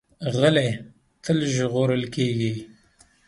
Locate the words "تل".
1.23-1.37